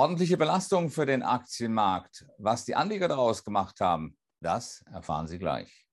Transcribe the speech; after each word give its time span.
Ordentliche 0.00 0.36
Belastung 0.36 0.90
für 0.90 1.06
den 1.06 1.24
Aktienmarkt. 1.24 2.24
Was 2.38 2.64
die 2.64 2.76
Anleger 2.76 3.08
daraus 3.08 3.44
gemacht 3.44 3.80
haben, 3.80 4.16
das 4.40 4.84
erfahren 4.92 5.26
Sie 5.26 5.40
gleich. 5.40 5.88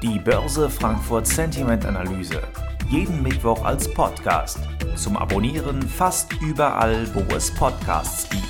Die 0.00 0.20
Börse 0.20 0.70
Frankfurt 0.70 1.26
Sentiment 1.26 1.84
Analyse. 1.84 2.40
Jeden 2.88 3.20
Mittwoch 3.20 3.64
als 3.64 3.92
Podcast. 3.92 4.60
Zum 4.94 5.16
Abonnieren 5.16 5.82
fast 5.82 6.32
überall, 6.40 7.12
wo 7.16 7.34
es 7.34 7.52
Podcasts 7.52 8.30
gibt. 8.30 8.44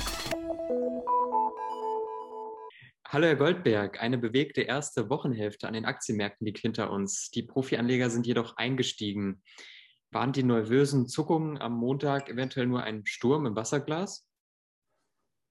Hallo 3.07 3.25
Herr 3.25 3.35
Goldberg, 3.35 3.99
eine 3.99 4.19
bewegte 4.19 4.61
erste 4.61 5.09
Wochenhälfte 5.09 5.67
an 5.67 5.73
den 5.73 5.85
Aktienmärkten 5.85 6.45
liegt 6.45 6.59
hinter 6.59 6.91
uns. 6.91 7.31
Die 7.31 7.41
Profi-Anleger 7.41 8.11
sind 8.11 8.27
jedoch 8.27 8.57
eingestiegen. 8.57 9.41
Waren 10.11 10.33
die 10.33 10.43
nervösen 10.43 11.07
Zuckungen 11.07 11.59
am 11.59 11.73
Montag 11.73 12.29
eventuell 12.29 12.65
nur 12.65 12.81
ein 12.81 13.05
Sturm 13.05 13.45
im 13.45 13.55
Wasserglas? 13.55 14.25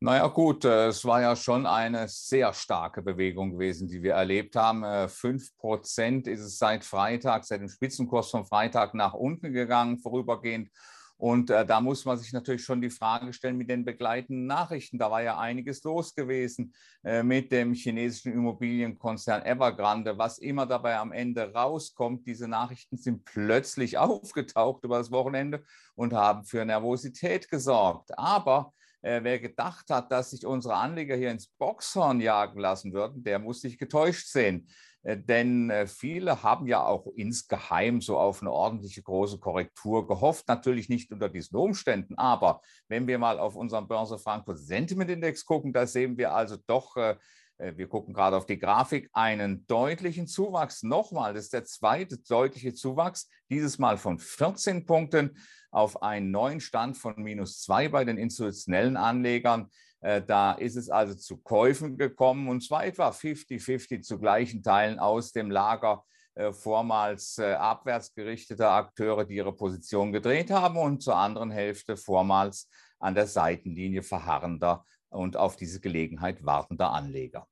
Naja 0.00 0.28
gut, 0.28 0.64
äh, 0.64 0.88
es 0.88 1.04
war 1.04 1.20
ja 1.20 1.34
schon 1.34 1.66
eine 1.66 2.06
sehr 2.06 2.52
starke 2.52 3.02
Bewegung 3.02 3.52
gewesen, 3.52 3.88
die 3.88 4.02
wir 4.02 4.14
erlebt 4.14 4.54
haben. 4.54 4.84
Äh, 4.84 5.08
fünf 5.08 5.56
Prozent 5.56 6.28
ist 6.28 6.40
es 6.40 6.58
seit 6.58 6.84
Freitag, 6.84 7.44
seit 7.44 7.60
dem 7.60 7.68
Spitzenkurs 7.68 8.30
von 8.30 8.46
Freitag 8.46 8.94
nach 8.94 9.14
unten 9.14 9.52
gegangen, 9.52 9.98
vorübergehend. 9.98 10.70
Und 11.18 11.50
äh, 11.50 11.66
da 11.66 11.80
muss 11.80 12.04
man 12.04 12.16
sich 12.16 12.32
natürlich 12.32 12.62
schon 12.62 12.80
die 12.80 12.90
Frage 12.90 13.32
stellen 13.32 13.56
mit 13.56 13.68
den 13.68 13.84
begleitenden 13.84 14.46
Nachrichten. 14.46 14.98
Da 14.98 15.10
war 15.10 15.20
ja 15.20 15.36
einiges 15.36 15.82
los 15.82 16.14
gewesen 16.14 16.72
äh, 17.02 17.24
mit 17.24 17.50
dem 17.50 17.74
chinesischen 17.74 18.32
Immobilienkonzern 18.32 19.42
Evergrande. 19.42 20.16
Was 20.16 20.38
immer 20.38 20.64
dabei 20.64 20.96
am 20.96 21.10
Ende 21.10 21.52
rauskommt, 21.52 22.24
diese 22.24 22.46
Nachrichten 22.46 22.96
sind 22.96 23.24
plötzlich 23.24 23.98
aufgetaucht 23.98 24.84
über 24.84 24.98
das 24.98 25.10
Wochenende 25.10 25.64
und 25.96 26.12
haben 26.12 26.44
für 26.44 26.64
Nervosität 26.64 27.50
gesorgt. 27.50 28.16
Aber 28.16 28.72
äh, 29.08 29.24
wer 29.24 29.38
gedacht 29.38 29.90
hat, 29.90 30.12
dass 30.12 30.30
sich 30.30 30.44
unsere 30.44 30.74
Anleger 30.74 31.16
hier 31.16 31.30
ins 31.30 31.48
Boxhorn 31.48 32.20
jagen 32.20 32.60
lassen 32.60 32.92
würden, 32.92 33.24
der 33.24 33.38
muss 33.38 33.62
sich 33.62 33.78
getäuscht 33.78 34.28
sehen. 34.28 34.68
Äh, 35.02 35.16
denn 35.16 35.70
äh, 35.70 35.86
viele 35.86 36.42
haben 36.42 36.66
ja 36.66 36.84
auch 36.84 37.06
insgeheim 37.16 38.00
so 38.00 38.18
auf 38.18 38.42
eine 38.42 38.52
ordentliche 38.52 39.02
große 39.02 39.38
Korrektur 39.38 40.06
gehofft. 40.06 40.46
Natürlich 40.48 40.88
nicht 40.88 41.10
unter 41.10 41.28
diesen 41.28 41.56
Umständen, 41.56 42.18
aber 42.18 42.60
wenn 42.88 43.06
wir 43.06 43.18
mal 43.18 43.38
auf 43.38 43.56
unseren 43.56 43.88
Börse 43.88 44.18
Frankfurt 44.18 44.58
Sentiment 44.58 45.10
Index 45.10 45.46
gucken, 45.46 45.72
da 45.72 45.86
sehen 45.86 46.18
wir 46.18 46.34
also 46.34 46.56
doch 46.66 46.96
äh, 46.96 47.16
wir 47.58 47.88
gucken 47.88 48.14
gerade 48.14 48.36
auf 48.36 48.46
die 48.46 48.58
Grafik, 48.58 49.10
einen 49.12 49.66
deutlichen 49.66 50.28
Zuwachs. 50.28 50.84
Nochmal, 50.84 51.34
das 51.34 51.44
ist 51.44 51.52
der 51.52 51.64
zweite 51.64 52.18
deutliche 52.18 52.72
Zuwachs, 52.72 53.28
dieses 53.50 53.78
Mal 53.78 53.96
von 53.96 54.20
14 54.20 54.86
Punkten 54.86 55.36
auf 55.70 56.02
einen 56.02 56.30
neuen 56.30 56.60
Stand 56.60 56.96
von 56.96 57.14
minus 57.16 57.60
zwei 57.60 57.88
bei 57.88 58.04
den 58.04 58.16
institutionellen 58.16 58.96
Anlegern. 58.96 59.70
Äh, 60.00 60.22
da 60.22 60.52
ist 60.52 60.76
es 60.76 60.88
also 60.88 61.14
zu 61.14 61.38
Käufen 61.38 61.98
gekommen 61.98 62.48
und 62.48 62.62
zwar 62.62 62.84
etwa 62.84 63.10
50-50 63.10 64.02
zu 64.02 64.18
gleichen 64.18 64.62
Teilen 64.62 64.98
aus 64.98 65.32
dem 65.32 65.50
Lager 65.50 66.04
äh, 66.34 66.52
vormals 66.52 67.38
äh, 67.38 67.54
abwärts 67.54 68.14
gerichteter 68.14 68.70
Akteure, 68.70 69.24
die 69.24 69.34
ihre 69.34 69.54
Position 69.54 70.12
gedreht 70.12 70.50
haben 70.50 70.76
und 70.76 71.02
zur 71.02 71.16
anderen 71.16 71.50
Hälfte 71.50 71.96
vormals 71.96 72.68
an 73.00 73.14
der 73.14 73.26
Seitenlinie 73.26 74.02
verharrender 74.02 74.84
und 75.10 75.36
auf 75.36 75.56
diese 75.56 75.80
Gelegenheit 75.80 76.44
wartender 76.44 76.92
Anleger. 76.92 77.46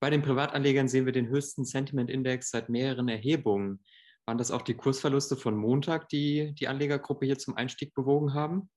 Bei 0.00 0.10
den 0.10 0.22
Privatanlegern 0.22 0.88
sehen 0.88 1.06
wir 1.06 1.12
den 1.12 1.28
höchsten 1.28 1.64
Sentiment-Index 1.64 2.50
seit 2.50 2.68
mehreren 2.68 3.08
Erhebungen. 3.08 3.82
Waren 4.26 4.38
das 4.38 4.50
auch 4.50 4.62
die 4.62 4.74
Kursverluste 4.74 5.36
von 5.36 5.56
Montag, 5.56 6.08
die 6.08 6.54
die 6.54 6.68
Anlegergruppe 6.68 7.26
hier 7.26 7.38
zum 7.38 7.56
Einstieg 7.56 7.94
bewogen 7.94 8.34
haben? 8.34 8.70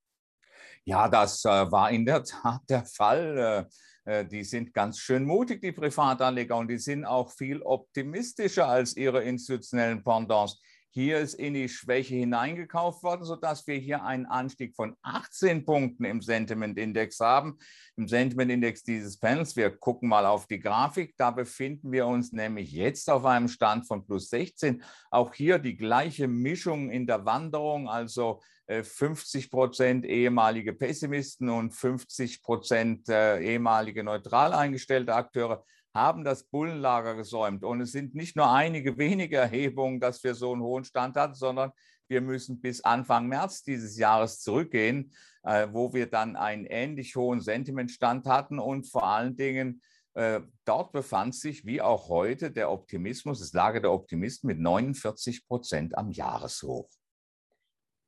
Ja, 0.84 1.08
das 1.09 1.46
äh, 1.46 1.50
war 1.72 1.92
in 1.92 2.06
der 2.06 2.24
Tat 2.24 2.62
der 2.70 2.86
Fall. 2.86 3.70
Äh, 4.06 4.22
äh, 4.22 4.26
die 4.26 4.44
sind 4.44 4.74
ganz 4.74 5.00
schön 5.00 5.26
mutig, 5.26 5.62
die 5.62 5.72
Privatanleger, 5.72 6.58
und 6.58 6.70
die 6.70 6.80
sind 6.80 7.06
auch 7.06 7.32
viel 7.32 7.62
optimistischer 7.62 8.68
als 8.68 8.98
ihre 8.98 9.24
institutionellen 9.24 10.03
Pendants. 10.03 10.59
Hier 10.94 11.19
ist 11.19 11.35
in 11.35 11.53
die 11.53 11.69
Schwäche 11.69 12.16
hineingekauft 12.16 13.02
worden, 13.02 13.24
sodass 13.24 13.66
wir 13.66 13.78
hier 13.78 14.03
einen 14.03 14.25
Anstieg 14.25 14.75
von 14.75 14.97
18 15.03 15.63
Punkten 15.63 16.03
im 16.03 16.22
Sentiment-Index 16.22 17.22
haben. 17.22 17.57
Im 17.96 18.09
Sentiment-Index 18.09 18.84
dieses 18.84 19.18
Panels, 19.18 19.56
wir 19.56 19.69
gucken 19.69 20.09
mal 20.09 20.25
auf 20.25 20.47
die 20.47 20.59
Grafik, 20.59 21.16
da 21.16 21.31
befinden 21.31 21.94
wir 21.94 22.07
uns 22.07 22.34
nämlich 22.34 22.74
jetzt 22.74 23.09
auf 23.09 23.24
einem 23.24 23.47
Stand 23.47 23.88
von 23.88 24.06
plus 24.06 24.30
16. 24.30 24.84
Auch 25.12 25.34
hier 25.34 25.59
die 25.59 25.78
gleiche 25.78 26.28
Mischung 26.28 26.90
in 26.90 27.07
der 27.07 27.24
Wanderung, 27.24 27.88
also 27.88 28.41
50 28.68 29.46
äh, 29.46 29.50
Prozent 29.50 30.06
ehemalige 30.06 30.74
Pessimisten 30.74 31.50
und 31.50 31.72
50 31.72 32.41
Prozent 32.41 33.07
äh, 33.07 33.40
ehemalige 33.40 34.03
neutral 34.03 34.53
eingestellte 34.53 35.16
Akteure 35.16 35.63
haben 35.94 36.24
das 36.24 36.44
Bullenlager 36.44 37.16
gesäumt. 37.16 37.63
Und 37.63 37.81
es 37.81 37.91
sind 37.91 38.16
nicht 38.16 38.35
nur 38.35 38.52
einige 38.52 38.97
wenige 38.97 39.38
Erhebungen, 39.38 40.00
dass 40.00 40.24
wir 40.24 40.35
so 40.35 40.53
einen 40.53 40.62
hohen 40.62 40.84
Stand 40.84 41.18
hatten, 41.18 41.35
sondern 41.35 41.72
wir 42.07 42.22
müssen 42.22 42.59
bis 42.59 42.81
Anfang 42.81 43.28
März 43.28 43.63
dieses 43.63 43.97
Jahres 43.97 44.41
zurückgehen, 44.41 45.13
äh, 45.44 45.68
wo 45.72 45.94
wir 45.94 46.09
dann 46.09 46.35
einen 46.35 46.66
ähnlich 46.66 47.16
hohen 47.16 47.41
Sentimentstand 47.41 48.28
hatten 48.28 48.59
und 48.59 48.90
vor 48.90 49.07
allen 49.07 49.35
Dingen 49.35 49.81
äh, 50.13 50.41
dort 50.66 50.91
befand 50.91 51.35
sich, 51.35 51.66
wie 51.66 51.81
auch 51.81 52.09
heute, 52.09 52.51
der 52.51 52.69
Optimismus, 52.69 53.40
das 53.40 53.53
Lager 53.53 53.80
der 53.80 53.94
Optimisten 53.94 54.47
mit 54.47 54.59
49 54.59 55.47
Prozent 55.47 55.97
am 55.97 56.12
Jahreshoch. 56.12 56.90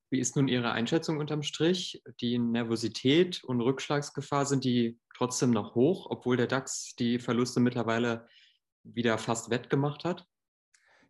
Wie 0.10 0.20
ist 0.20 0.36
nun 0.36 0.48
Ihre 0.48 0.72
Einschätzung 0.72 1.18
unterm 1.18 1.42
Strich? 1.42 2.04
Die 2.20 2.38
Nervosität 2.38 3.44
und 3.44 3.62
Rückschlagsgefahr 3.62 4.46
sind 4.46 4.64
die 4.64 5.00
trotzdem 5.14 5.52
noch 5.52 5.76
hoch, 5.76 6.08
obwohl 6.10 6.38
der 6.38 6.48
DAX 6.48 6.96
die 6.96 7.20
Verluste 7.20 7.60
mittlerweile 7.60 8.28
wieder 8.84 9.18
fast 9.18 9.50
wettgemacht 9.50 10.04
hat? 10.04 10.28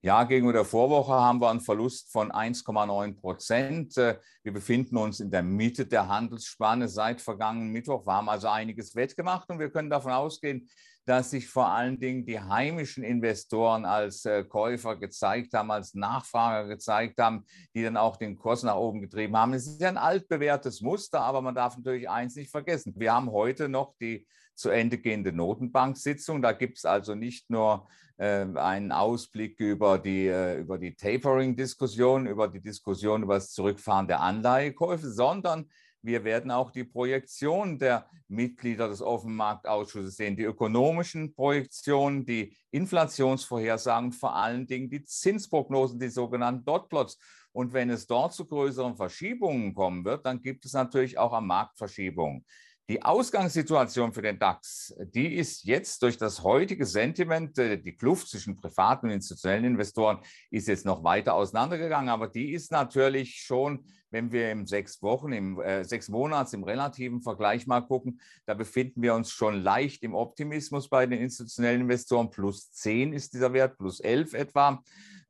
Ja, 0.06 0.26
gegenüber 0.26 0.52
der 0.52 0.66
Vorwoche 0.66 1.14
haben 1.14 1.40
wir 1.40 1.50
einen 1.50 1.62
Verlust 1.62 2.12
von 2.12 2.30
1,9 2.30 3.16
Prozent. 3.16 3.98
Äh, 3.98 4.20
wir 4.44 4.52
befinden 4.52 4.98
uns 4.98 5.22
in 5.22 5.32
der 5.32 5.44
Mitte 5.44 5.86
der 5.86 6.10
Handelsspanne. 6.10 6.90
Seit 6.90 7.22
vergangenen 7.22 7.72
Mittwoch 7.72 8.06
wir 8.06 8.12
haben 8.12 8.28
also 8.28 8.50
einiges 8.50 8.96
wettgemacht 8.96 9.50
und 9.50 9.60
wir 9.60 9.70
können 9.70 9.90
davon 9.90 10.12
ausgehen, 10.12 10.68
dass 11.06 11.30
sich 11.32 11.48
vor 11.48 11.70
allen 11.70 12.02
Dingen 12.02 12.26
die 12.26 12.38
heimischen 12.38 13.06
Investoren 13.06 13.86
als 13.86 14.26
äh, 14.26 14.44
Käufer 14.44 14.98
gezeigt 14.98 15.54
haben, 15.54 15.72
als 15.72 15.94
Nachfrager 15.94 16.68
gezeigt 16.68 17.22
haben, 17.22 17.46
die 17.74 17.84
dann 17.84 17.96
auch 17.96 18.18
den 18.18 18.38
Kurs 18.38 18.64
nach 18.64 18.76
oben 18.76 19.00
getrieben 19.00 19.38
haben. 19.38 19.54
Es 19.54 19.68
ist 19.68 19.80
ja 19.80 19.88
ein 19.88 19.96
altbewährtes 19.96 20.82
Muster, 20.82 21.22
aber 21.22 21.42
man 21.42 21.56
darf 21.56 21.78
natürlich 21.78 22.10
eins 22.10 22.36
nicht 22.36 22.52
vergessen. 22.52 22.94
Wir 22.98 23.14
haben 23.14 23.32
heute 23.32 23.70
noch 23.70 23.96
die 24.02 24.28
zu 24.56 24.70
Ende 24.70 24.98
gehende 24.98 25.32
Notenbank-Sitzung. 25.32 26.42
Da 26.42 26.52
gibt 26.52 26.78
es 26.78 26.86
also 26.86 27.16
nicht 27.16 27.50
nur 27.50 27.88
äh, 28.18 28.46
einen 28.56 28.92
Ausblick 28.92 29.60
über 29.60 29.98
die, 29.98 30.28
äh, 30.28 30.60
über 30.60 30.78
die 30.78 30.96
Tapering-Diskussion, 30.96 32.28
über 32.28 32.48
die 32.48 32.62
Diskussion 32.62 33.24
über 33.24 33.36
das 33.36 33.52
Zurückfahren 33.52 34.08
der 34.08 34.22
Anleihekäufe, 34.22 35.10
sondern 35.10 35.70
wir 36.04 36.26
werden 36.26 36.52
auch 36.52 36.72
die 36.72 36.84
Projektion 36.84 37.80
der 37.80 38.06
Mitglieder 38.28 38.90
des 38.90 39.02
Offenmarktausschusses 39.02 40.18
sehen, 40.18 40.36
die 40.36 40.44
ökonomischen 40.44 41.34
Projektionen, 41.34 42.26
die 42.26 42.56
Inflationsvorhersagen, 42.72 44.12
vor 44.12 44.36
allen 44.36 44.68
Dingen 44.68 44.90
die 44.90 45.04
Zinsprognosen, 45.06 46.00
die 46.00 46.10
sogenannten 46.10 46.66
Dotplots. 46.66 47.18
Und 47.54 47.72
wenn 47.72 47.90
es 47.90 48.06
dort 48.06 48.34
zu 48.34 48.46
größeren 48.46 48.98
Verschiebungen 48.98 49.74
kommen 49.74 50.04
wird, 50.04 50.26
dann 50.26 50.42
gibt 50.42 50.66
es 50.66 50.74
natürlich 50.74 51.18
auch 51.18 51.32
am 51.32 51.48
Markt 51.48 51.78
Verschiebungen. 51.78 52.44
Die 52.90 53.02
Ausgangssituation 53.02 54.12
für 54.12 54.22
den 54.22 54.38
DAX, 54.38 54.94
die 55.14 55.36
ist 55.36 55.64
jetzt 55.64 56.02
durch 56.04 56.18
das 56.18 56.44
heutige 56.44 56.86
Sentiment, 56.86 57.58
äh, 57.58 57.78
die 57.82 57.96
Kluft 57.96 58.28
zwischen 58.28 58.58
privaten 58.58 59.06
und 59.06 59.14
institutionellen 59.14 59.64
Investoren 59.64 60.20
ist 60.52 60.68
jetzt 60.68 60.86
noch 60.86 61.02
weiter 61.02 61.34
auseinandergegangen, 61.34 62.10
aber 62.10 62.28
die 62.28 62.52
ist 62.52 62.74
natürlich 62.74 63.36
schon, 63.38 63.86
wenn 64.12 64.34
wir 64.34 64.52
im 64.52 64.68
sechs 64.68 65.02
Wochen, 65.02 65.32
im 65.32 65.62
äh, 65.62 65.86
sechs 65.86 66.10
Monats 66.10 66.52
im 66.52 66.66
relativen 66.66 67.22
Vergleich 67.22 67.68
mal 67.68 67.82
gucken, 67.82 68.20
da 68.46 68.54
befinden 68.54 69.02
wir 69.02 69.16
uns 69.16 69.32
schon 69.32 69.62
leicht 69.64 70.04
im 70.04 70.14
Optimismus 70.14 70.90
bei 70.90 71.06
den 71.06 71.22
institutionellen 71.22 71.82
Investoren. 71.82 72.30
Plus 72.32 72.70
zehn 72.74 73.14
ist 73.14 73.34
dieser 73.34 73.54
Wert, 73.54 73.78
plus 73.78 74.02
elf 74.02 74.34
etwa. 74.34 74.84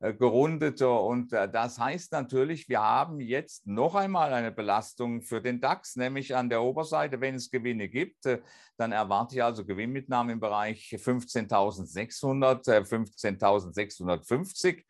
Äh, 0.04 0.12
gerundeter. 0.12 1.02
Und 1.02 1.32
äh, 1.32 1.50
das 1.50 1.78
heißt 1.78 2.12
natürlich, 2.12 2.68
wir 2.68 2.82
haben 2.82 3.20
jetzt 3.20 3.66
noch 3.66 3.94
einmal 3.94 4.34
eine 4.34 4.52
Belastung 4.52 5.22
für 5.22 5.40
den 5.40 5.62
DAX, 5.62 5.96
nämlich 5.96 6.36
an 6.36 6.50
der 6.50 6.62
Oberseite, 6.62 7.22
wenn 7.22 7.36
es 7.36 7.50
Gewinne 7.50 7.88
gibt, 7.88 8.26
äh, 8.26 8.42
dann 8.76 8.92
erwarte 8.92 9.36
ich 9.36 9.42
also 9.42 9.64
Gewinnmitnahmen 9.64 10.34
im 10.34 10.40
Bereich 10.40 10.94
15.600, 10.94 12.84
15.650. 12.84 14.82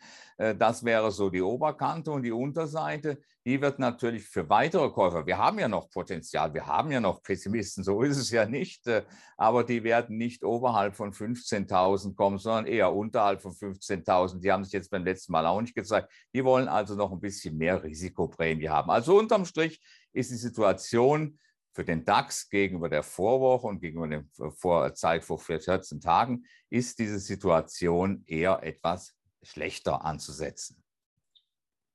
Das 0.59 0.85
wäre 0.85 1.13
so 1.13 1.31
die 1.31 1.43
Oberkante 1.43 2.11
und 2.11 2.23
die 2.23 2.33
Unterseite, 2.33 3.21
die 3.47 3.61
wird 3.61 3.79
natürlich 3.79 4.25
für 4.25 4.49
weitere 4.49 4.91
Käufer, 4.91 5.27
wir 5.27 5.37
haben 5.37 5.59
ja 5.59 5.69
noch 5.69 5.91
Potenzial, 5.91 6.55
wir 6.55 6.67
haben 6.67 6.91
ja 6.91 7.01
noch 7.01 7.23
Pessimisten, 7.23 7.85
so 7.85 8.03
ist 8.03 8.17
es 8.17 8.31
ja 8.31 8.47
nicht, 8.47 8.89
aber 9.37 9.65
die 9.65 9.85
werden 9.85 10.17
nicht 10.17 10.43
oberhalb 10.45 10.97
von 10.97 11.13
15.000 11.13 12.15
kommen, 12.15 12.39
sondern 12.39 12.67
eher 12.67 12.93
unterhalb 12.93 13.43
von 13.43 13.53
15.000. 13.53 14.41
Die 14.41 14.51
haben 14.51 14.65
sich 14.65 14.73
jetzt 14.73 14.91
beim 14.91 15.05
letzten 15.05 15.33
Mal 15.33 15.45
auch 15.47 15.61
nicht 15.61 15.75
gezeigt. 15.75 16.11
Die 16.35 16.45
wollen 16.45 16.69
also 16.69 16.95
noch 16.95 17.13
ein 17.13 17.21
bisschen 17.21 17.59
mehr 17.59 17.83
Risikoprämie 17.83 18.69
haben. 18.69 18.91
Also 18.91 19.19
unterm 19.19 19.45
Strich 19.45 19.81
ist 20.13 20.31
die 20.31 20.37
Situation 20.37 21.39
Für 21.77 21.85
den 21.85 22.05
DAX 22.05 22.49
gegenüber 22.49 22.89
der 22.89 23.03
Vorwoche 23.03 23.67
und 23.67 23.81
gegenüber 23.81 24.07
der 24.07 24.25
vor 24.53 24.95
Zeit 24.95 25.25
vor 25.25 25.41
14 25.41 26.01
Tagen 26.01 26.45
ist 26.71 27.01
diese 27.01 27.19
Situation 27.19 28.23
eher 28.27 28.63
etwas 28.63 29.17
schlechter 29.43 30.05
anzusetzen. 30.05 30.84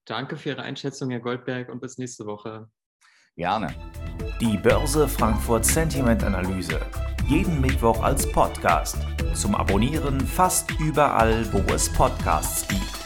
Danke 0.10 0.38
für 0.38 0.50
Ihre 0.50 0.64
Einschätzung, 0.64 1.12
Herr 1.12 1.20
Goldberg, 1.20 1.70
und 1.70 1.82
bis 1.82 2.00
nächste 2.00 2.26
Woche. 2.26 2.68
Gerne. 3.36 3.76
Die 4.42 4.58
Börse 4.58 5.08
Frankfurt 5.08 5.64
Sentiment 5.64 6.24
Analyse. 6.24 6.82
Jeden 7.28 7.62
Mittwoch 7.62 8.02
als 8.02 8.30
Podcast. 8.32 8.98
Zum 9.36 9.54
Abonnieren 9.54 10.20
fast 10.20 10.72
überall, 10.80 11.46
wo 11.54 11.60
es 11.72 11.94
Podcasts 11.94 12.68
gibt. 12.68 12.99